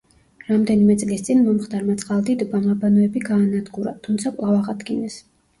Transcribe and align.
რამდენიმე 0.45 0.95
წლის 1.01 1.25
წინ 1.27 1.43
მომხდარმა 1.49 1.95
წყალდიდობამ 2.03 2.65
აბანოები 2.77 3.23
გაანადგურა, 3.29 3.95
თუმცა 4.09 4.33
კვლავ 4.41 4.57
აღადგინეს. 4.65 5.21